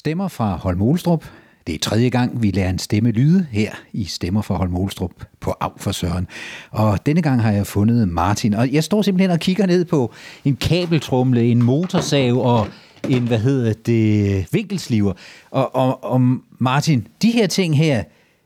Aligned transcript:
Stemmer 0.00 0.28
fra 0.28 0.56
Holm 0.56 0.82
Olstrup. 0.82 1.24
Det 1.66 1.74
er 1.74 1.78
tredje 1.78 2.08
gang, 2.08 2.42
vi 2.42 2.50
lærer 2.50 2.70
en 2.70 2.78
stemme 2.78 3.10
lyde 3.10 3.46
her 3.50 3.72
i 3.92 4.04
Stemmer 4.04 4.42
fra 4.42 4.54
Holm 4.54 4.76
Olstrup 4.76 5.10
på 5.40 5.54
Af 5.60 5.70
for 5.76 5.92
Søren. 5.92 6.28
Og 6.70 7.06
denne 7.06 7.22
gang 7.22 7.42
har 7.42 7.52
jeg 7.52 7.66
fundet 7.66 8.08
Martin, 8.08 8.54
og 8.54 8.72
jeg 8.72 8.84
står 8.84 9.02
simpelthen 9.02 9.30
og 9.30 9.38
kigger 9.38 9.66
ned 9.66 9.84
på 9.84 10.12
en 10.44 10.56
kabeltrumle, 10.56 11.44
en 11.44 11.62
motorsav 11.62 12.38
og 12.38 12.66
en, 13.08 13.26
hvad 13.26 13.38
hedder 13.38 13.72
det, 13.72 14.46
vinkelsliver. 14.52 15.12
Og, 15.50 15.74
og, 15.74 16.04
og 16.04 16.20
Martin, 16.58 17.06
de 17.22 17.30
her 17.30 17.46
ting 17.46 17.76
her, 17.76 18.02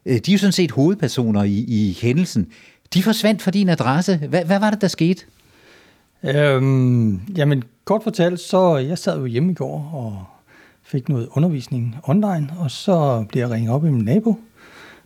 øh, 0.07 0.15
de 0.15 0.31
er 0.31 0.33
jo 0.33 0.39
sådan 0.39 0.53
set 0.53 0.71
hovedpersoner 0.71 1.43
i, 1.43 1.65
i 1.69 1.99
hændelsen. 2.03 2.47
De 2.95 3.03
forsvandt 3.03 3.43
fra 3.43 3.51
din 3.51 3.69
adresse. 3.69 4.17
Hvad, 4.17 4.45
hvad 4.45 4.61
var 4.61 4.71
det, 4.71 4.81
der 4.81 4.89
skete? 4.89 5.25
Øhm, 6.23 7.21
jamen, 7.37 7.63
kort 7.85 8.03
fortalt, 8.03 8.41
så 8.41 8.77
jeg 8.77 8.99
sad 8.99 9.19
jo 9.19 9.27
hjemme 9.27 9.53
i 9.53 9.55
går 9.55 9.91
og 9.93 10.34
fik 10.95 11.09
noget 11.09 11.29
undervisning 11.31 11.97
online, 12.03 12.49
og 12.59 12.71
så 12.71 13.25
bliver 13.29 13.47
jeg 13.47 13.55
ringet 13.55 13.73
op 13.73 13.85
i 13.85 13.91
min 13.91 14.05
nabo, 14.05 14.39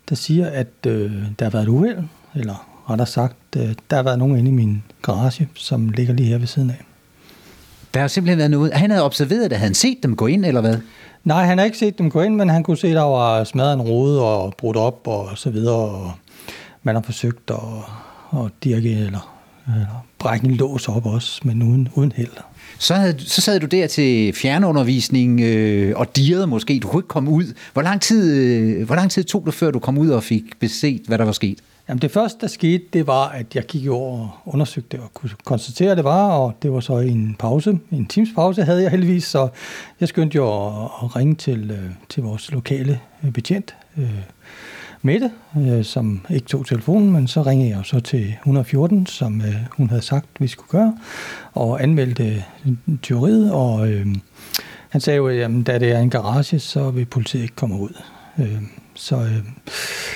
der 0.09 0.15
siger, 0.15 0.47
at 0.47 0.87
øh, 0.87 1.13
der 1.39 1.45
har 1.45 1.51
været 1.51 1.63
et 1.63 1.69
uheld, 1.69 1.99
eller 2.35 2.69
rettere 2.91 3.07
sagt, 3.07 3.37
øh, 3.57 3.75
der 3.91 3.97
har 3.97 4.03
været 4.03 4.19
nogen 4.19 4.37
inde 4.39 4.51
i 4.51 4.55
min 4.55 4.83
garage, 5.03 5.49
som 5.55 5.89
ligger 5.89 6.15
lige 6.15 6.29
her 6.29 6.39
ved 6.39 6.47
siden 6.47 6.71
af. 6.71 6.85
Der 7.95 8.01
har 8.01 8.09
simpelthen 8.09 8.39
været 8.39 8.51
noget. 8.51 8.73
Han 8.73 8.91
havde 8.91 9.05
observeret 9.05 9.51
det. 9.51 9.59
Havde 9.59 9.69
han 9.69 9.75
set 9.75 9.99
dem 10.03 10.17
gå 10.17 10.27
ind, 10.27 10.45
eller 10.45 10.61
hvad? 10.61 10.77
Nej, 11.25 11.45
han 11.45 11.59
har 11.59 11.65
ikke 11.65 11.79
set 11.79 11.99
dem 11.99 12.11
gå 12.11 12.21
ind, 12.21 12.35
men 12.35 12.49
han 12.49 12.63
kunne 12.63 12.77
se, 12.77 12.89
at 12.89 12.95
der 12.95 13.03
var 13.03 13.45
smadret 13.45 13.75
en 13.75 13.83
rode 13.83 14.23
og 14.23 14.55
brudt 14.59 14.77
op 14.77 15.07
og 15.07 15.39
så 15.39 15.51
videre, 15.51 15.77
og 15.77 16.13
man 16.83 16.95
har 16.95 17.03
forsøgt 17.03 17.51
at, 17.51 17.59
at 18.33 18.51
dirke 18.65 18.91
eller, 18.91 19.38
eller 19.75 20.07
brække 20.19 20.47
en 20.47 20.55
lås 20.55 20.89
op 20.89 21.07
også, 21.07 21.41
men 21.45 21.63
uden, 21.63 21.89
uden 21.95 22.13
held. 22.17 22.31
Så, 22.79 22.95
havde, 22.95 23.15
så 23.19 23.41
sad 23.41 23.61
du 23.61 23.67
der 23.67 23.87
til 23.87 24.33
fjernundervisning 24.33 25.41
øh, 25.41 25.93
og 25.97 26.17
dirrede 26.17 26.47
måske. 26.47 26.81
Du 26.83 26.89
kunne 26.89 27.01
ikke 27.01 27.09
komme 27.09 27.31
ud. 27.31 27.55
Hvor 27.73 27.83
lang, 27.83 28.01
tid, 28.01 28.35
øh, 28.35 28.87
hvor 28.87 28.95
lang 28.95 29.11
tid 29.11 29.25
tog 29.25 29.43
det, 29.47 29.55
før 29.55 29.71
du 29.71 29.79
kom 29.79 29.99
ud 29.99 30.09
og 30.09 30.23
fik 30.23 30.45
beset, 30.61 31.03
hvad 31.07 31.19
der 31.19 31.25
var 31.25 31.33
sket? 31.33 31.59
Jamen 31.89 32.03
det 32.03 32.11
første, 32.11 32.41
der 32.41 32.47
skete, 32.47 32.85
det 32.93 33.07
var, 33.07 33.29
at 33.29 33.55
jeg 33.55 33.65
gik 33.65 33.89
over 33.89 34.21
og 34.21 34.31
undersøgte 34.47 35.01
og 35.01 35.15
kunne 35.15 35.31
konstatere, 35.45 35.91
at 35.91 35.97
det 35.97 36.05
var, 36.05 36.29
og 36.29 36.55
det 36.63 36.73
var 36.73 36.81
så 36.81 36.99
en 36.99 37.37
pause, 37.39 37.79
en 37.93 38.07
times 38.07 38.29
pause 38.35 38.65
havde 38.65 38.83
jeg 38.83 38.91
heldigvis, 38.91 39.25
så 39.25 39.49
jeg 40.01 40.09
skyndte 40.09 40.37
jo 40.37 40.67
at, 40.67 40.85
at 41.03 41.17
ringe 41.17 41.35
til, 41.35 41.71
øh, 41.71 41.91
til 42.09 42.23
vores 42.23 42.53
lokale 42.53 43.01
øh, 43.25 43.33
betjent, 43.33 43.75
øh, 43.97 44.11
Mette, 45.03 45.31
øh, 45.59 45.85
som 45.85 46.21
ikke 46.31 46.47
tog 46.47 46.67
telefonen, 46.67 47.13
men 47.13 47.29
så 47.29 47.43
ringede 47.43 47.71
jeg 47.71 47.81
så 47.85 48.01
til 48.01 48.37
114, 48.41 49.07
som 49.07 49.41
øh, 49.41 49.55
hun 49.71 49.89
havde 49.89 50.03
sagt, 50.03 50.27
vi 50.39 50.47
skulle 50.47 50.69
gøre, 50.69 50.97
og 51.53 51.83
anmeldte 51.83 52.45
teoriet, 53.03 53.53
og 53.53 53.89
øh, 53.89 54.07
han 54.89 55.01
sagde 55.01 55.17
jo, 55.17 55.29
at 55.29 55.51
da 55.67 55.79
det 55.79 55.93
er 55.93 55.99
en 55.99 56.11
garage, 56.11 56.59
så 56.59 56.91
vil 56.91 57.05
politiet 57.05 57.43
ikke 57.43 57.55
komme 57.55 57.81
ud. 57.81 58.03
Øh, 58.39 58.63
så, 58.95 59.17
øh, 59.17 59.45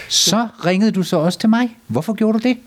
så 0.08 0.48
ringede 0.66 0.92
du 0.92 1.02
så 1.02 1.16
også 1.16 1.38
til 1.38 1.48
mig. 1.48 1.76
Hvorfor 1.86 2.12
gjorde 2.12 2.38
du 2.38 2.48
det? 2.48 2.58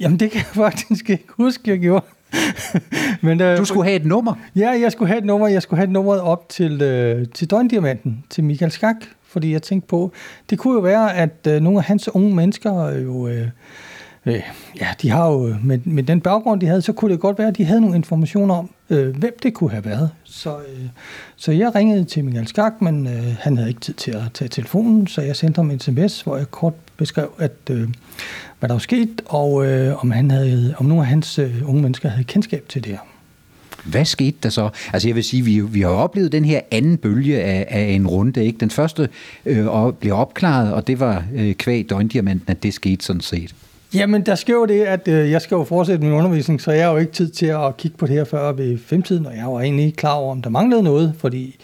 Jamen, 0.00 0.20
det 0.20 0.30
kan 0.30 0.38
jeg 0.38 0.46
faktisk 0.70 1.10
ikke 1.10 1.26
huske, 1.28 1.70
jeg 1.70 1.78
gjorde. 1.78 2.04
Men, 3.26 3.40
øh, 3.40 3.58
du 3.58 3.64
skulle 3.64 3.84
have 3.84 3.96
et 3.96 4.06
nummer? 4.06 4.34
Ja, 4.56 4.70
jeg 4.70 4.92
skulle 4.92 5.08
have 5.08 5.18
et 5.18 5.24
nummer. 5.24 5.48
Jeg 5.48 5.62
skulle 5.62 5.78
have 5.78 5.84
et 5.84 5.92
nummer 5.92 6.20
op 6.20 6.48
til, 6.48 6.82
øh, 6.82 7.26
til 7.34 7.50
Døgndiamanten, 7.50 8.24
til 8.30 8.44
Michael 8.44 8.72
Skak, 8.72 8.96
fordi 9.32 9.52
jeg 9.52 9.62
tænkte 9.62 9.88
på, 9.88 10.12
det 10.50 10.58
kunne 10.58 10.74
jo 10.74 10.80
være, 10.80 11.16
at 11.16 11.46
øh, 11.48 11.60
nogle 11.60 11.78
af 11.78 11.84
hans 11.84 12.14
unge 12.14 12.34
mennesker 12.34 12.90
jo... 12.90 13.28
Øh, 13.28 13.48
øh, 14.26 14.42
ja, 14.80 14.88
de 15.02 15.10
har 15.10 15.30
jo, 15.30 15.56
med, 15.64 15.78
med 15.84 16.02
den 16.02 16.20
baggrund, 16.20 16.60
de 16.60 16.66
havde, 16.66 16.82
så 16.82 16.92
kunne 16.92 17.12
det 17.12 17.20
godt 17.20 17.38
være, 17.38 17.48
at 17.48 17.56
de 17.56 17.64
havde 17.64 17.80
nogle 17.80 17.96
informationer 17.96 18.54
om, 18.54 18.70
øh, 18.90 19.16
hvem 19.16 19.36
det 19.42 19.54
kunne 19.54 19.70
have 19.70 19.84
været. 19.84 20.10
Så, 20.24 20.56
øh, 20.56 20.86
så 21.36 21.52
jeg 21.52 21.74
ringede 21.74 22.04
til 22.04 22.24
Michael 22.24 22.46
Skak, 22.46 22.82
men 22.82 23.06
øh, 23.06 23.36
han 23.40 23.56
havde 23.56 23.68
ikke 23.68 23.80
tid 23.80 23.94
til 23.94 24.10
at 24.10 24.22
tage 24.34 24.48
telefonen, 24.48 25.06
så 25.06 25.22
jeg 25.22 25.36
sendte 25.36 25.58
ham 25.58 25.70
en 25.70 25.80
sms, 25.80 26.20
hvor 26.20 26.36
jeg 26.36 26.50
kort 26.50 26.74
beskrev, 26.96 27.32
at 27.38 27.70
øh, 27.70 27.88
hvad 28.58 28.68
der 28.68 28.74
var 28.74 28.78
sket, 28.78 29.22
og 29.26 29.66
øh, 29.66 30.02
om, 30.02 30.10
han 30.10 30.30
havde, 30.30 30.74
om 30.78 30.86
nogle 30.86 31.02
af 31.02 31.08
hans 31.08 31.38
øh, 31.38 31.68
unge 31.68 31.82
mennesker 31.82 32.08
havde 32.08 32.24
kendskab 32.24 32.64
til 32.68 32.84
det 32.84 32.92
her. 32.92 32.98
Hvad 33.84 34.04
skete 34.04 34.36
der 34.42 34.48
så? 34.48 34.68
Altså 34.92 35.08
jeg 35.08 35.16
vil 35.16 35.24
sige, 35.24 35.44
vi, 35.44 35.60
vi 35.60 35.80
har 35.80 35.88
oplevet 35.88 36.32
den 36.32 36.44
her 36.44 36.60
anden 36.70 36.96
bølge 36.96 37.40
af, 37.40 37.66
af 37.70 37.82
en 37.82 38.06
runde. 38.06 38.44
Ikke? 38.44 38.58
Den 38.58 38.70
første 38.70 39.08
øh, 39.46 39.66
blev 40.00 40.14
opklaret, 40.14 40.72
og 40.72 40.86
det 40.86 41.00
var 41.00 41.24
øh, 41.34 41.54
kvæg 41.54 41.90
døgndiamanten, 41.90 42.50
at 42.50 42.62
det 42.62 42.74
skete 42.74 43.04
sådan 43.04 43.20
set. 43.20 43.54
Jamen, 43.94 44.26
der 44.26 44.34
sker 44.34 44.54
jo 44.54 44.64
det, 44.64 44.82
at 44.82 45.08
øh, 45.08 45.30
jeg 45.30 45.42
skal 45.42 45.54
jo 45.54 45.64
fortsætte 45.64 46.04
min 46.04 46.12
undervisning, 46.12 46.60
så 46.60 46.72
jeg 46.72 46.84
har 46.84 46.92
jo 46.92 46.98
ikke 46.98 47.12
tid 47.12 47.30
til 47.30 47.46
at 47.46 47.76
kigge 47.76 47.96
på 47.96 48.06
det 48.06 48.14
her 48.14 48.24
før 48.24 48.52
ved 48.52 48.78
femtiden, 48.78 49.26
og 49.26 49.36
jeg 49.36 49.46
var 49.46 49.60
egentlig 49.60 49.86
ikke 49.86 49.96
klar 49.96 50.12
over, 50.12 50.30
om 50.30 50.42
der 50.42 50.50
manglede 50.50 50.82
noget, 50.82 51.14
fordi 51.18 51.56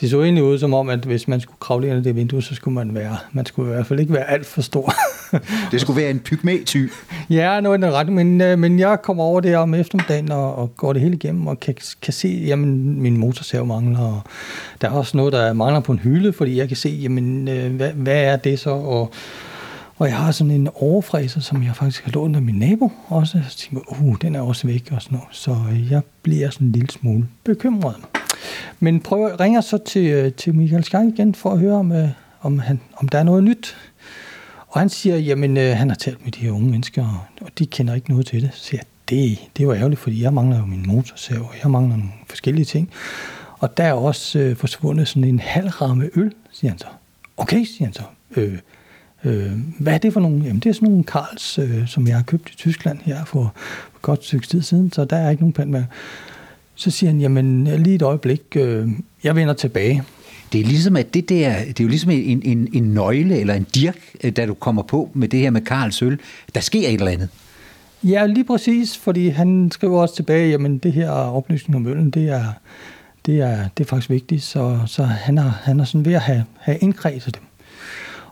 det 0.00 0.10
så 0.10 0.22
egentlig 0.22 0.44
ud 0.44 0.58
som 0.58 0.74
om, 0.74 0.88
at 0.88 0.98
hvis 0.98 1.28
man 1.28 1.40
skulle 1.40 1.58
kravle 1.60 1.88
ind 1.88 1.98
i 1.98 2.02
det 2.02 2.16
vindue, 2.16 2.42
så 2.42 2.54
skulle 2.54 2.74
man 2.74 2.94
være, 2.94 3.16
man 3.32 3.46
skulle 3.46 3.70
i 3.70 3.74
hvert 3.74 3.86
fald 3.86 4.00
ikke 4.00 4.12
være 4.12 4.30
alt 4.30 4.46
for 4.46 4.62
stor. 4.62 4.92
det 5.72 5.80
skulle 5.80 6.00
være 6.00 6.10
en 6.10 6.18
pygmæ-ty. 6.18 6.86
Ja, 7.30 7.60
noget 7.60 7.84
er 7.84 7.90
ret, 7.90 8.08
men, 8.12 8.40
øh, 8.40 8.58
men 8.58 8.78
jeg 8.78 9.02
kommer 9.02 9.24
over 9.24 9.40
der 9.40 9.58
om 9.58 9.74
eftermiddagen 9.74 10.32
og, 10.32 10.54
og 10.54 10.76
går 10.76 10.92
det 10.92 11.02
hele 11.02 11.14
igennem 11.14 11.46
og 11.46 11.60
kan, 11.60 11.74
kan 12.02 12.12
se, 12.12 12.28
jamen 12.46 13.02
min 13.02 13.16
motorsav 13.16 13.66
mangler, 13.66 14.00
og 14.00 14.20
der 14.80 14.88
er 14.88 14.92
også 14.92 15.16
noget, 15.16 15.32
der 15.32 15.52
mangler 15.52 15.80
på 15.80 15.92
en 15.92 15.98
hylde, 15.98 16.32
fordi 16.32 16.56
jeg 16.56 16.68
kan 16.68 16.76
se, 16.76 16.88
jamen 16.88 17.48
øh, 17.48 17.74
hvad, 17.74 17.90
hvad 17.92 18.22
er 18.24 18.36
det 18.36 18.58
så, 18.58 18.70
og 18.70 19.12
og 20.00 20.08
jeg 20.08 20.16
har 20.16 20.32
sådan 20.32 20.50
en 20.50 20.68
overfræser, 20.74 21.40
som 21.40 21.62
jeg 21.62 21.76
faktisk 21.76 22.04
har 22.04 22.12
lånt 22.12 22.36
af 22.36 22.42
min 22.42 22.54
nabo 22.54 22.92
også. 23.08 23.40
Så 23.48 23.56
tænker 23.56 23.84
jeg, 23.90 24.06
uh, 24.06 24.16
den 24.22 24.34
er 24.34 24.40
også 24.40 24.66
væk 24.66 24.88
og 24.92 25.02
sådan 25.02 25.18
noget. 25.18 25.28
Så 25.36 25.56
øh, 25.72 25.90
jeg 25.90 26.02
bliver 26.22 26.50
sådan 26.50 26.66
en 26.66 26.72
lille 26.72 26.90
smule 26.90 27.28
bekymret. 27.44 27.96
Men 28.80 29.00
prøver, 29.00 29.40
ringer 29.40 29.60
så 29.60 29.78
til, 29.78 30.32
til 30.32 30.54
Michael 30.54 30.84
Skang 30.84 31.08
igen 31.08 31.34
for 31.34 31.50
at 31.50 31.58
høre, 31.58 31.74
om, 31.74 31.92
om, 32.40 32.58
han, 32.58 32.80
om 32.96 33.08
der 33.08 33.18
er 33.18 33.22
noget 33.22 33.44
nyt. 33.44 33.76
Og 34.70 34.80
han 34.80 34.88
siger, 34.88 35.16
jamen 35.16 35.56
øh, 35.56 35.76
han 35.76 35.88
har 35.88 35.96
talt 35.96 36.24
med 36.24 36.32
de 36.32 36.40
her 36.40 36.50
unge 36.50 36.70
mennesker, 36.70 37.28
og 37.40 37.48
de 37.58 37.66
kender 37.66 37.94
ikke 37.94 38.10
noget 38.10 38.26
til 38.26 38.42
det. 38.42 38.50
Så 38.54 38.64
siger 38.64 38.82
det, 39.08 39.38
det 39.56 39.68
var 39.68 39.74
ærgerligt, 39.74 40.00
fordi 40.00 40.22
jeg 40.22 40.34
mangler 40.34 40.58
jo 40.58 40.64
min 40.64 40.84
motorsav, 40.86 41.40
og 41.40 41.54
jeg 41.62 41.70
mangler 41.70 41.96
nogle 41.96 42.12
forskellige 42.28 42.64
ting. 42.64 42.90
Og 43.58 43.76
der 43.76 43.84
er 43.84 43.92
også 43.92 44.38
øh, 44.38 44.56
forsvundet 44.56 45.08
sådan 45.08 45.24
en 45.24 45.38
halv 45.38 45.68
ramme 45.68 46.10
øl, 46.14 46.32
siger 46.52 46.70
han 46.70 46.78
så. 46.78 46.86
Okay, 47.36 47.64
siger 47.64 47.84
han 47.84 47.92
så. 47.92 48.02
Øh, 48.36 48.58
Øh, 49.24 49.52
hvad 49.78 49.94
er 49.94 49.98
det 49.98 50.12
for 50.12 50.20
nogle? 50.20 50.44
Jamen, 50.44 50.60
det 50.60 50.70
er 50.70 50.74
sådan 50.74 50.88
nogle 50.88 51.04
Karls, 51.04 51.58
øh, 51.58 51.88
som 51.88 52.06
jeg 52.06 52.16
har 52.16 52.22
købt 52.22 52.50
i 52.50 52.56
Tyskland 52.56 52.98
her 53.04 53.24
for, 53.24 53.52
for 53.92 54.00
godt 54.00 54.24
stykke 54.24 54.46
tid 54.46 54.62
siden, 54.62 54.92
så 54.92 55.04
der 55.04 55.16
er 55.16 55.30
ikke 55.30 55.42
nogen 55.42 55.52
pand 55.52 55.70
med. 55.70 55.84
Så 56.74 56.90
siger 56.90 57.10
han, 57.10 57.20
jamen 57.20 57.64
lige 57.64 57.94
et 57.94 58.02
øjeblik, 58.02 58.42
øh, 58.56 58.88
jeg 59.24 59.36
vender 59.36 59.54
tilbage. 59.54 60.04
Det 60.52 60.60
er 60.60 60.64
ligesom, 60.64 60.96
at 60.96 61.14
det 61.14 61.28
der, 61.28 61.64
det 61.64 61.80
er 61.80 61.84
jo 61.84 61.88
ligesom 61.88 62.10
en, 62.10 62.42
en, 62.44 62.68
en 62.72 62.82
nøgle 62.82 63.40
eller 63.40 63.54
en 63.54 63.66
dirk, 63.74 63.98
øh, 64.24 64.32
da 64.32 64.46
du 64.46 64.54
kommer 64.54 64.82
på 64.82 65.10
med 65.14 65.28
det 65.28 65.40
her 65.40 65.50
med 65.50 65.60
Karls 65.60 66.02
øl. 66.02 66.18
Der 66.54 66.60
sker 66.60 66.88
et 66.88 66.94
eller 66.94 67.10
andet. 67.10 67.28
Ja, 68.04 68.26
lige 68.26 68.44
præcis, 68.44 68.98
fordi 68.98 69.28
han 69.28 69.70
skriver 69.72 70.00
også 70.00 70.16
tilbage, 70.16 70.50
jamen 70.50 70.78
det 70.78 70.92
her 70.92 71.10
oplysning 71.10 71.76
om 71.76 71.86
øllen, 71.86 72.10
det 72.10 72.28
er, 72.28 72.44
det 73.26 73.40
er, 73.40 73.68
det 73.78 73.84
er 73.84 73.88
faktisk 73.88 74.10
vigtigt, 74.10 74.42
så, 74.42 74.78
så 74.86 75.04
han, 75.04 75.38
er, 75.38 75.52
han 75.62 75.80
er 75.80 75.84
sådan 75.84 76.04
ved 76.04 76.14
at 76.14 76.20
have, 76.20 76.44
have 76.58 76.78
indkredset 76.78 77.34
dem. 77.34 77.42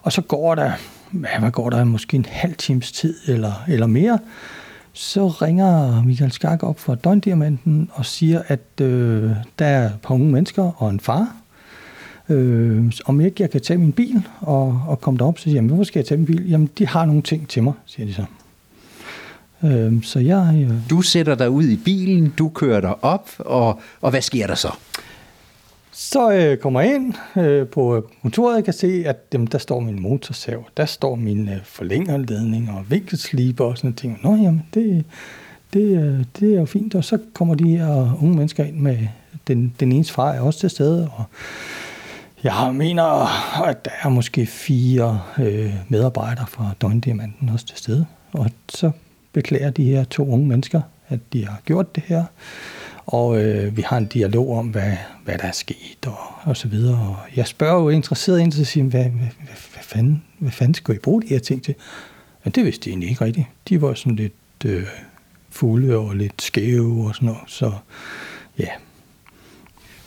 Og 0.02 0.12
så 0.12 0.22
går 0.22 0.54
der, 0.54 0.72
hvad 1.10 1.50
går 1.50 1.70
der, 1.70 1.84
måske 1.84 2.16
en 2.16 2.26
halv 2.28 2.54
times 2.54 2.92
tid 2.92 3.14
eller, 3.26 3.64
eller 3.68 3.86
mere, 3.86 4.18
så 4.92 5.28
ringer 5.28 6.02
Michael 6.02 6.32
Skak 6.32 6.62
op 6.62 6.80
for 6.80 6.94
Døgndiamanten 6.94 7.90
og 7.92 8.06
siger, 8.06 8.42
at 8.46 8.80
øh, 8.80 9.30
der 9.58 9.66
er 9.66 9.86
et 9.86 9.98
par 10.02 10.14
unge 10.14 10.32
mennesker 10.32 10.82
og 10.82 10.90
en 10.90 11.00
far. 11.00 11.36
Øh, 12.28 12.92
om 13.04 13.20
ikke 13.20 13.42
jeg 13.42 13.50
kan 13.50 13.60
tage 13.60 13.78
min 13.78 13.92
bil 13.92 14.28
og, 14.40 14.82
og 14.88 15.00
komme 15.00 15.18
derop, 15.18 15.38
så 15.38 15.42
siger 15.42 15.54
jeg, 15.54 15.62
hvorfor 15.62 15.84
skal 15.84 16.00
jeg 16.00 16.06
tage 16.06 16.18
min 16.18 16.26
bil? 16.26 16.50
Jamen, 16.50 16.70
de 16.78 16.86
har 16.86 17.04
nogle 17.04 17.22
ting 17.22 17.48
til 17.48 17.62
mig, 17.62 17.72
siger 17.86 18.06
de 18.06 18.14
så. 18.14 18.24
Øh, 19.64 20.02
så 20.02 20.18
jeg... 20.18 20.66
Øh, 20.70 20.90
du 20.90 21.02
sætter 21.02 21.34
dig 21.34 21.50
ud 21.50 21.64
i 21.64 21.76
bilen, 21.76 22.34
du 22.38 22.48
kører 22.48 22.80
dig 22.80 23.04
op, 23.04 23.30
og, 23.38 23.80
og 24.00 24.10
hvad 24.10 24.22
sker 24.22 24.46
der 24.46 24.54
så? 24.54 24.72
Så 25.92 26.32
øh, 26.32 26.56
kommer 26.56 26.80
jeg 26.80 26.94
ind 26.94 27.14
øh, 27.36 27.66
på 27.66 28.10
kontoret 28.22 28.56
og 28.56 28.64
kan 28.64 28.72
se, 28.72 29.02
at 29.06 29.16
jamen, 29.32 29.46
der 29.46 29.58
står 29.58 29.80
min 29.80 30.02
motorsav, 30.02 30.64
der 30.76 30.84
står 30.84 31.14
min 31.14 31.48
øh, 31.48 31.64
forlængerledning 31.64 32.70
og 32.70 32.84
vinkelsliber 32.90 33.64
og 33.64 33.78
sådan 33.78 33.94
ting. 33.94 34.20
Nå, 34.22 34.36
jamen, 34.36 34.62
det, 34.74 35.04
det, 35.72 35.80
øh, 35.80 36.24
det 36.40 36.54
er 36.54 36.58
jo 36.58 36.64
fint. 36.64 36.94
Og 36.94 37.04
så 37.04 37.18
kommer 37.34 37.54
de 37.54 37.76
her 37.76 38.18
unge 38.22 38.36
mennesker 38.36 38.64
ind 38.64 38.76
med 38.76 38.98
den, 39.48 39.74
den 39.80 39.92
ene 39.92 40.04
far 40.04 40.32
er 40.32 40.40
også 40.40 40.60
til 40.60 40.70
stede, 40.70 41.10
og 41.16 41.24
jeg 42.42 42.74
mener, 42.74 43.04
at 43.64 43.84
der 43.84 43.90
er 44.02 44.08
måske 44.08 44.46
fire 44.46 45.20
øh, 45.38 45.74
medarbejdere 45.88 46.46
fra 46.46 46.70
Døgndiamanten 46.80 47.48
også 47.48 47.66
til 47.66 47.76
stede. 47.76 48.06
Og 48.32 48.50
så 48.68 48.90
beklager 49.32 49.70
de 49.70 49.84
her 49.84 50.04
to 50.04 50.28
unge 50.28 50.46
mennesker, 50.46 50.80
at 51.08 51.20
de 51.32 51.46
har 51.46 51.60
gjort 51.64 51.94
det 51.96 52.02
her 52.06 52.24
og 53.08 53.42
øh, 53.44 53.76
vi 53.76 53.82
har 53.82 53.98
en 53.98 54.06
dialog 54.06 54.58
om, 54.58 54.66
hvad, 54.66 54.96
hvad 55.24 55.38
der 55.38 55.44
er 55.44 55.52
sket, 55.52 56.06
og, 56.06 56.18
og 56.42 56.56
så 56.56 56.68
videre. 56.68 56.98
Og 56.98 57.36
jeg 57.36 57.46
spørger 57.46 57.82
jo 57.82 57.88
interesseret 57.88 58.40
ind 58.40 58.52
til 58.52 58.60
at 58.60 58.66
sige, 58.66 58.82
hvad, 58.82 59.02
hvad, 59.02 59.10
hvad, 59.10 59.56
hvad, 59.72 59.82
fanden, 59.82 60.24
hvad 60.38 60.50
fanden 60.50 60.74
skal 60.74 60.94
I 60.94 60.98
bruge 60.98 61.22
de 61.22 61.26
her 61.28 61.38
ting 61.38 61.62
til? 61.62 61.74
Men 62.44 62.52
det 62.52 62.64
vidste 62.64 62.84
de 62.84 62.90
egentlig 62.90 63.10
ikke 63.10 63.24
rigtigt. 63.24 63.46
De 63.68 63.82
var 63.82 63.94
sådan 63.94 64.16
lidt 64.16 64.32
øh, 64.64 64.86
fulde 65.50 65.96
og 65.96 66.16
lidt 66.16 66.42
skæve 66.42 67.06
og 67.08 67.14
sådan 67.14 67.26
noget, 67.26 67.42
så 67.46 67.72
ja. 68.58 68.68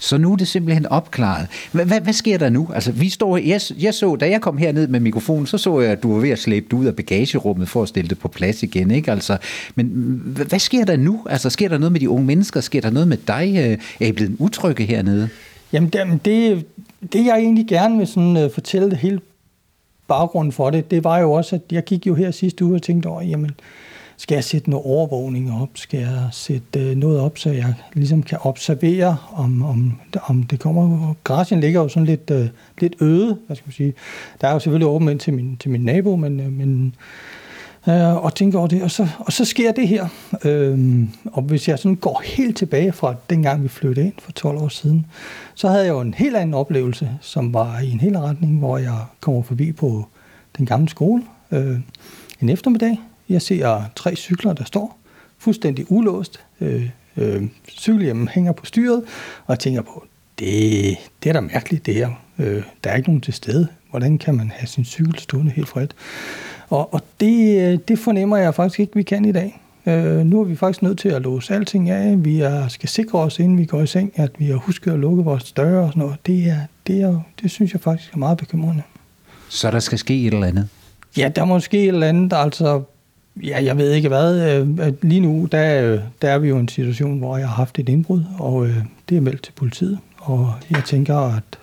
Så 0.01 0.17
nu 0.17 0.31
er 0.31 0.35
det 0.35 0.47
simpelthen 0.47 0.85
opklaret. 0.85 1.47
Hvad, 1.71 1.85
hvad, 1.85 2.13
sker 2.13 2.37
der 2.37 2.49
nu? 2.49 2.69
Altså, 2.73 2.91
vi 2.91 3.09
står, 3.09 3.37
jeg, 3.37 3.61
jeg 3.79 3.93
så, 3.93 4.15
da 4.15 4.29
jeg 4.29 4.41
kom 4.41 4.57
herned 4.57 4.87
med 4.87 4.99
mikrofonen, 4.99 5.47
så 5.47 5.57
så 5.57 5.79
jeg, 5.79 5.91
at 5.91 6.03
du 6.03 6.13
var 6.13 6.21
ved 6.21 6.29
at 6.29 6.39
slæbe 6.39 6.65
det 6.71 6.73
ud 6.73 6.85
af 6.85 6.95
bagagerummet 6.95 7.69
for 7.69 7.83
at 7.83 7.89
stille 7.89 8.09
det 8.09 8.19
på 8.19 8.27
plads 8.27 8.63
igen. 8.63 8.91
Ikke? 8.91 9.11
Altså, 9.11 9.37
men 9.75 9.85
hvad, 10.25 10.59
sker 10.59 10.85
der 10.85 10.97
nu? 10.97 11.25
Altså, 11.29 11.49
sker 11.49 11.69
der 11.69 11.77
noget 11.77 11.91
med 11.91 11.99
de 11.99 12.09
unge 12.09 12.25
mennesker? 12.25 12.61
Sker 12.61 12.81
der 12.81 12.89
noget 12.89 13.07
med 13.07 13.17
dig? 13.17 13.55
Øh, 13.57 13.77
er 13.99 14.07
I 14.07 14.11
blevet 14.11 14.35
utrygge 14.39 14.85
hernede? 14.85 15.29
Jamen, 15.73 15.89
det, 15.89 16.25
det, 16.25 16.65
det 17.13 17.25
jeg 17.25 17.37
egentlig 17.37 17.67
gerne 17.67 17.97
vil 17.97 18.07
sådan, 18.07 18.45
uh, 18.45 18.51
fortælle 18.53 18.89
det 18.89 18.97
hele 18.97 19.19
baggrunden 20.07 20.51
for 20.51 20.69
det, 20.69 20.91
det 20.91 21.03
var 21.03 21.19
jo 21.19 21.31
også, 21.31 21.55
at 21.55 21.61
jeg 21.71 21.83
gik 21.83 22.07
jo 22.07 22.15
her 22.15 22.31
sidste 22.31 22.65
uge 22.65 22.75
og 22.75 22.81
tænkte 22.81 23.07
over, 23.07 23.21
jamen, 23.21 23.51
skal 24.21 24.35
jeg 24.35 24.43
sætte 24.43 24.69
noget 24.69 24.85
overvågning 24.85 25.61
op? 25.61 25.69
Skal 25.73 25.99
jeg 25.99 26.27
sætte 26.31 26.79
øh, 26.79 26.95
noget 26.95 27.19
op, 27.19 27.37
så 27.37 27.49
jeg 27.49 27.73
ligesom 27.93 28.23
kan 28.23 28.37
observere, 28.41 29.17
om, 29.33 29.63
om, 29.63 29.99
om 30.23 30.43
det 30.43 30.59
kommer? 30.59 31.13
Græsjen 31.23 31.59
ligger 31.59 31.81
jo 31.81 31.87
sådan 31.87 32.05
lidt, 32.05 32.31
øh, 32.31 32.47
lidt 32.79 32.95
øde, 33.01 33.37
hvad 33.47 33.55
skal 33.55 33.67
man 33.67 33.73
sige. 33.73 33.93
Der 34.41 34.47
er 34.47 34.53
jo 34.53 34.59
selvfølgelig 34.59 34.87
åbent 34.87 35.11
ind 35.11 35.19
til 35.19 35.33
min, 35.33 35.57
til 35.57 35.71
min 35.71 35.81
nabo, 35.81 36.15
men, 36.15 36.39
øh, 36.39 36.51
men 36.51 36.95
øh, 37.87 38.23
og 38.23 38.35
tænker 38.35 38.59
over 38.59 38.67
det, 38.67 38.83
og 38.83 38.91
så, 38.91 39.07
og 39.19 39.33
så 39.33 39.45
sker 39.45 39.71
det 39.71 39.87
her. 39.87 40.07
Øh, 40.45 41.03
og 41.25 41.41
hvis 41.41 41.67
jeg 41.67 41.79
sådan 41.79 41.95
går 41.95 42.21
helt 42.25 42.57
tilbage 42.57 42.91
fra 42.91 43.15
dengang 43.29 43.63
vi 43.63 43.67
flyttede 43.67 44.05
ind 44.05 44.15
for 44.19 44.31
12 44.31 44.57
år 44.57 44.67
siden, 44.67 45.05
så 45.55 45.67
havde 45.67 45.85
jeg 45.85 45.91
jo 45.91 46.01
en 46.01 46.13
helt 46.13 46.35
anden 46.35 46.53
oplevelse, 46.53 47.09
som 47.21 47.53
var 47.53 47.79
i 47.79 47.91
en 47.91 47.99
helt 47.99 48.17
retning, 48.17 48.59
hvor 48.59 48.77
jeg 48.77 48.97
kommer 49.19 49.41
forbi 49.41 49.71
på 49.71 50.05
den 50.57 50.65
gamle 50.65 50.89
skole 50.89 51.23
øh, 51.51 51.77
en 52.41 52.49
eftermiddag, 52.49 52.97
jeg 53.31 53.41
ser 53.41 53.83
tre 53.95 54.15
cykler, 54.15 54.53
der 54.53 54.63
står 54.63 54.97
fuldstændig 55.37 55.85
ulåst. 55.91 56.39
Øh, 56.61 56.89
øh, 57.17 57.43
cykelhjemmen 57.69 58.27
hænger 58.27 58.51
på 58.51 58.65
styret, 58.65 59.03
og 59.45 59.49
jeg 59.49 59.59
tænker 59.59 59.81
på, 59.81 60.05
det, 60.39 60.97
det 61.23 61.29
er 61.29 61.33
da 61.33 61.41
mærkeligt 61.41 61.85
det 61.85 61.93
her. 61.95 62.09
Øh, 62.39 62.63
der 62.83 62.89
er 62.89 62.95
ikke 62.95 63.09
nogen 63.09 63.21
til 63.21 63.33
stede. 63.33 63.67
Hvordan 63.89 64.17
kan 64.17 64.35
man 64.35 64.51
have 64.55 64.67
sin 64.67 64.85
cykel 64.85 65.19
stående 65.19 65.51
helt 65.51 65.67
fred? 65.67 65.87
Og, 66.69 66.93
og 66.93 67.01
det, 67.19 67.87
det 67.87 67.99
fornemmer 67.99 68.37
jeg 68.37 68.55
faktisk 68.55 68.79
ikke, 68.79 68.95
vi 68.95 69.03
kan 69.03 69.25
i 69.25 69.31
dag. 69.31 69.61
Øh, 69.85 70.25
nu 70.25 70.39
er 70.39 70.43
vi 70.43 70.55
faktisk 70.55 70.81
nødt 70.81 70.99
til 70.99 71.09
at 71.09 71.21
låse 71.21 71.53
alting 71.53 71.89
af. 71.89 72.25
Vi 72.25 72.39
er, 72.39 72.67
skal 72.67 72.89
sikre 72.89 73.19
os, 73.19 73.39
inden 73.39 73.57
vi 73.57 73.65
går 73.65 73.81
i 73.81 73.87
seng, 73.87 74.11
at 74.15 74.31
vi 74.37 74.45
har 74.45 74.55
husket 74.55 74.91
at 74.91 74.99
lukke 74.99 75.23
vores 75.23 75.51
døre 75.51 75.83
og 75.83 75.89
sådan 75.89 76.01
noget. 76.01 76.17
Det, 76.25 76.49
er, 76.49 76.59
det, 76.87 77.01
er, 77.01 77.19
det 77.41 77.51
synes 77.51 77.73
jeg 77.73 77.81
faktisk 77.81 78.13
er 78.13 78.17
meget 78.17 78.37
bekymrende. 78.37 78.83
Så 79.49 79.71
der 79.71 79.79
skal 79.79 79.97
ske 79.97 80.27
et 80.27 80.33
eller 80.33 80.47
andet? 80.47 80.69
Ja, 81.17 81.29
der 81.35 81.45
må 81.45 81.59
ske 81.59 81.83
et 81.83 81.87
eller 81.87 82.07
andet. 82.07 82.33
Altså, 82.35 82.81
Ja, 83.43 83.63
jeg 83.63 83.77
ved 83.77 83.91
ikke 83.91 84.07
hvad. 84.07 84.59
Øh, 84.59 84.93
lige 85.01 85.19
nu, 85.19 85.47
der, 85.51 85.83
øh, 85.83 85.99
der 86.21 86.29
er 86.29 86.37
vi 86.37 86.49
jo 86.49 86.57
i 86.57 86.59
en 86.59 86.67
situation, 86.67 87.19
hvor 87.19 87.37
jeg 87.37 87.47
har 87.47 87.55
haft 87.55 87.79
et 87.79 87.89
indbrud, 87.89 88.23
og 88.39 88.65
øh, 88.65 88.77
det 89.09 89.17
er 89.17 89.21
meldt 89.21 89.43
til 89.43 89.51
politiet. 89.51 89.99
Og 90.17 90.53
jeg 90.71 90.83
tænker, 90.85 91.17
at, 91.17 91.59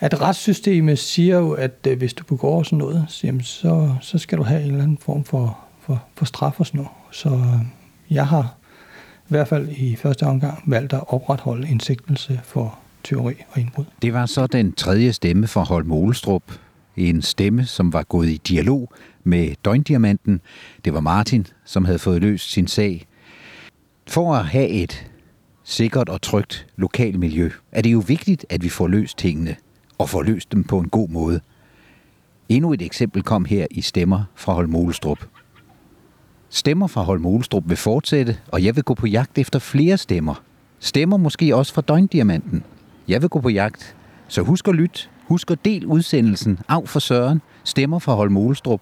at 0.00 0.20
retssystemet 0.20 0.98
siger 0.98 1.38
jo, 1.38 1.52
at 1.52 1.88
hvis 1.96 2.14
du 2.14 2.24
begår 2.24 2.62
sådan 2.62 2.78
noget, 2.78 3.04
så, 3.42 3.94
så 4.00 4.18
skal 4.18 4.38
du 4.38 4.42
have 4.42 4.60
en 4.62 4.66
eller 4.66 4.82
anden 4.82 4.98
form 5.00 5.24
for, 5.24 5.58
for, 5.80 6.04
for 6.14 6.24
straf 6.24 6.60
og 6.60 6.66
sådan 6.66 6.78
noget. 6.78 6.90
Så 7.12 7.40
jeg 8.10 8.26
har 8.26 8.56
i 9.24 9.28
hvert 9.28 9.48
fald 9.48 9.68
i 9.68 9.96
første 9.96 10.22
omgang 10.22 10.62
valgt 10.66 10.92
at 10.92 11.04
opretholde 11.08 11.68
en 11.68 11.80
sigtelse 11.80 12.40
for 12.44 12.78
tyveri 13.04 13.34
og 13.50 13.60
indbrud. 13.60 13.84
Det 14.02 14.12
var 14.12 14.26
så 14.26 14.46
den 14.46 14.72
tredje 14.72 15.12
stemme 15.12 15.46
for 15.46 15.60
Holm 15.60 15.92
Olestrup. 15.92 16.42
En 16.96 17.22
stemme, 17.22 17.64
som 17.64 17.92
var 17.92 18.02
gået 18.02 18.28
i 18.28 18.40
dialog 18.48 18.92
med 19.24 19.54
døgndiamanten. 19.64 20.40
Det 20.84 20.94
var 20.94 21.00
Martin, 21.00 21.46
som 21.64 21.84
havde 21.84 21.98
fået 21.98 22.20
løst 22.20 22.50
sin 22.50 22.66
sag. 22.66 23.06
For 24.08 24.34
at 24.34 24.46
have 24.46 24.68
et 24.68 25.10
sikkert 25.64 26.08
og 26.08 26.22
trygt 26.22 26.66
lokalmiljø, 26.76 27.50
er 27.72 27.82
det 27.82 27.92
jo 27.92 28.02
vigtigt, 28.06 28.46
at 28.48 28.62
vi 28.62 28.68
får 28.68 28.88
løst 28.88 29.18
tingene, 29.18 29.56
og 29.98 30.08
får 30.08 30.22
løst 30.22 30.52
dem 30.52 30.64
på 30.64 30.78
en 30.78 30.88
god 30.88 31.08
måde. 31.08 31.40
Endnu 32.48 32.72
et 32.72 32.82
eksempel 32.82 33.22
kom 33.22 33.44
her 33.44 33.66
i 33.70 33.80
Stemmer 33.80 34.24
fra 34.34 34.52
Holmolstrup. 34.52 35.26
Stemmer 36.50 36.86
fra 36.86 37.02
Holmolstrup 37.02 37.68
vil 37.68 37.76
fortsætte, 37.76 38.38
og 38.48 38.64
jeg 38.64 38.76
vil 38.76 38.84
gå 38.84 38.94
på 38.94 39.06
jagt 39.06 39.38
efter 39.38 39.58
flere 39.58 39.98
stemmer. 39.98 40.42
Stemmer 40.78 41.16
måske 41.16 41.56
også 41.56 41.74
fra 41.74 41.82
Døgndiamanten. 41.82 42.64
Jeg 43.08 43.22
vil 43.22 43.28
gå 43.28 43.40
på 43.40 43.48
jagt, 43.48 43.96
så 44.28 44.42
husk 44.42 44.68
at 44.68 44.74
lytte. 44.74 45.08
Husk 45.28 45.50
at 45.50 45.64
del 45.64 45.86
udsendelsen 45.86 46.58
Af 46.68 46.88
for 46.88 46.98
Søren, 46.98 47.42
Stemmer 47.64 47.98
fra 47.98 48.14
Holmolstrup, 48.14 48.80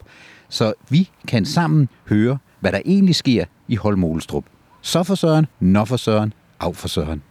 så 0.49 0.73
vi 0.88 1.11
kan 1.29 1.44
sammen 1.44 1.88
høre, 2.08 2.38
hvad 2.61 2.73
der 2.73 2.81
egentlig 2.85 3.14
sker 3.14 3.44
i 3.69 3.76
Holmolstrup. 3.76 4.44
Så 4.81 5.02
for 5.02 5.14
Søren, 5.14 5.46
nå 5.61 5.85
for 5.85 5.96
Søren, 5.96 6.32
af 6.61 6.76
for 6.76 6.88
Søren. 6.88 7.23